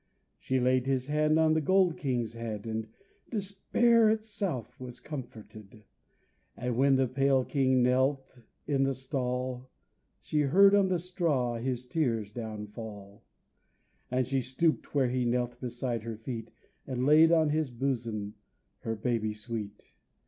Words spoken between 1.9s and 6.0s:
king's head And despair itself was comforted.